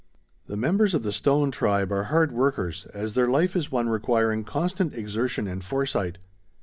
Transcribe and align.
"The 0.47 0.57
members 0.57 0.95
of 0.95 1.03
the 1.03 1.11
Stone 1.11 1.51
tribe 1.51 1.91
are 1.91 2.05
hard 2.05 2.31
workers, 2.31 2.87
as 2.91 3.13
their 3.13 3.27
life 3.27 3.55
is 3.55 3.71
one 3.71 3.87
requiring 3.87 4.43
constant 4.43 4.95
exertion 4.95 5.47
and 5.47 5.63
foresight. 5.63 6.17